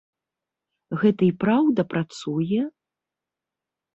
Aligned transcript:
Гэта 1.01 1.21
і 1.27 1.29
праўда 1.43 1.85
працуе? 1.91 2.61